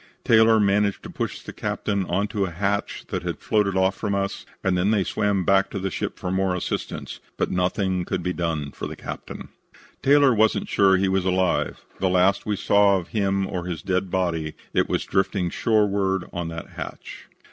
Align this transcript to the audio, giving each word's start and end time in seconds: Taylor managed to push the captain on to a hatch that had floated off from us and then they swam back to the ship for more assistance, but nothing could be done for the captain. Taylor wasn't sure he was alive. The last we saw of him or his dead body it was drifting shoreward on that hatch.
Taylor 0.25 0.59
managed 0.59 1.03
to 1.03 1.11
push 1.11 1.43
the 1.43 1.53
captain 1.53 2.07
on 2.07 2.27
to 2.29 2.45
a 2.45 2.49
hatch 2.49 3.05
that 3.09 3.21
had 3.21 3.37
floated 3.37 3.77
off 3.77 3.95
from 3.95 4.15
us 4.15 4.47
and 4.63 4.75
then 4.75 4.89
they 4.89 5.03
swam 5.03 5.45
back 5.45 5.69
to 5.69 5.77
the 5.77 5.91
ship 5.91 6.17
for 6.17 6.31
more 6.31 6.55
assistance, 6.55 7.19
but 7.37 7.51
nothing 7.51 8.03
could 8.03 8.23
be 8.23 8.33
done 8.33 8.71
for 8.71 8.87
the 8.87 8.95
captain. 8.95 9.49
Taylor 10.01 10.33
wasn't 10.33 10.67
sure 10.67 10.97
he 10.97 11.07
was 11.07 11.23
alive. 11.25 11.85
The 11.99 12.09
last 12.09 12.47
we 12.47 12.55
saw 12.55 12.97
of 12.97 13.09
him 13.09 13.45
or 13.45 13.65
his 13.65 13.83
dead 13.83 14.09
body 14.09 14.55
it 14.73 14.89
was 14.89 15.05
drifting 15.05 15.51
shoreward 15.51 16.23
on 16.33 16.47
that 16.47 16.69
hatch. 16.69 17.27